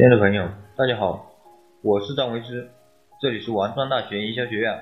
[0.00, 0.48] 亲爱的朋友，
[0.78, 1.30] 大家好，
[1.82, 2.70] 我是张维之，
[3.20, 4.72] 这里是王庄大学营销学院。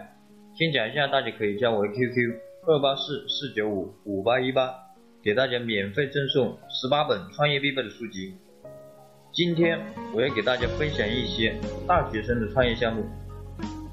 [0.55, 2.37] 先讲一下，大家可以加我的 QQ
[2.69, 4.73] 二八四四九五五八一八，
[5.21, 8.37] 给大家免费赠送十八本创业必备的书籍。
[9.33, 9.81] 今天
[10.15, 11.53] 我要给大家分享一些
[11.85, 13.05] 大学生的创业项目。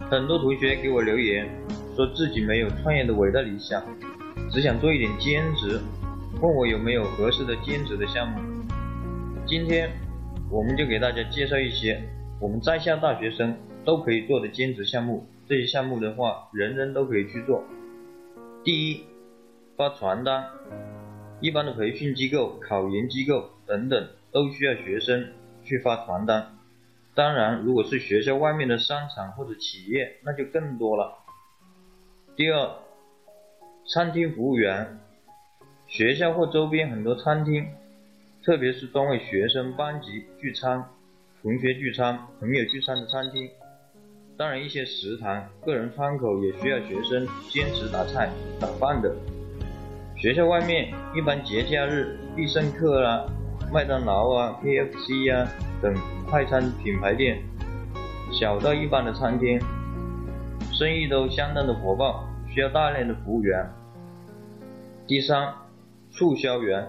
[0.08, 1.50] 很多同学给我留言，
[1.96, 3.82] 说自己没有创业的伟大理想，
[4.52, 5.82] 只想做一点兼职，
[6.40, 8.40] 问我有没有合适的兼职的项目。
[9.48, 9.90] 今天
[10.56, 12.02] 我们就给大家介绍一些
[12.40, 15.28] 我们在校大学生都可以做的兼职项目。
[15.50, 17.62] 这些项目的话，人人都可以去做。
[18.64, 19.04] 第一，
[19.76, 20.46] 发传单，
[21.42, 25.28] 一般的培训机构、考研机构等等都需要学生
[25.66, 26.56] 去发传单。
[27.14, 31.18] 当然，如果是学校外面的商场或者企业，那就更多了。
[32.38, 32.76] 第二，
[33.94, 35.00] 餐厅服务员，
[35.86, 37.68] 学校或周边很多餐厅，
[38.46, 40.86] 特别是专为学生班级聚餐、
[41.42, 43.50] 同学聚餐、朋友聚餐的餐厅。
[44.38, 48.30] 当然，一些食堂、个人窗口也需要学生兼职打菜、
[48.62, 49.12] 打饭的。
[50.16, 53.26] 学校外面一般节假日、必胜客啊、
[53.74, 55.50] 麦当劳啊、KFC 啊
[55.82, 55.96] 等
[56.30, 57.42] 快餐品牌店，
[58.32, 59.60] 小到一般的餐厅，
[60.72, 63.68] 生意都相当的火爆，需要大量的服务员。
[65.08, 65.52] 第三，
[66.12, 66.88] 促销员，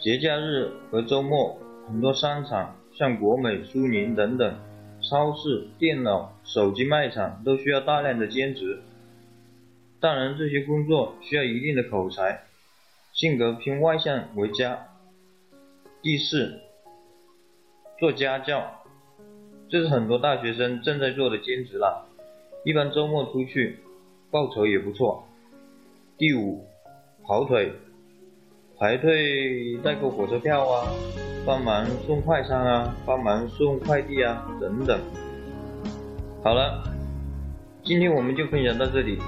[0.00, 4.54] 节假日和周末，很多商场像国美、苏宁等等。
[5.00, 8.80] 超市、电脑、手机卖场都需要大量的兼职，
[10.00, 12.42] 当然这些工作需要一定的口才，
[13.12, 14.88] 性格偏外向为佳。
[16.02, 16.60] 第四，
[17.98, 18.82] 做家教，
[19.68, 22.08] 这是很多大学生正在做的兼职了，
[22.64, 23.78] 一般周末出去，
[24.32, 25.24] 报酬也不错。
[26.16, 26.64] 第五，
[27.24, 27.72] 跑腿，
[28.78, 30.88] 排队代购火车票啊。
[31.46, 35.00] 帮忙送快餐啊，帮忙送快递啊，等等。
[36.44, 36.84] 好了，
[37.82, 39.18] 今天我们就分享到这里。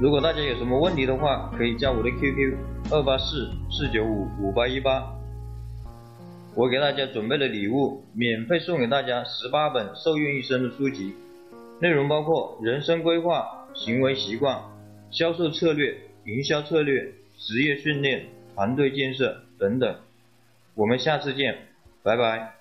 [0.00, 2.56] 如果大家有什么问题的话，可以加我的 QQ
[2.90, 5.12] 二八四四九五五八一八。
[6.54, 11.14] 我给大家准备了礼物，免费送给大家十八本受用一生的书籍，
[11.78, 14.58] 内容包括人生规划、行为习惯、
[15.10, 20.00] 销售策略、营销策略、职业训练、团队建设等等。
[20.74, 21.68] 我们下次见，
[22.02, 22.57] 拜拜。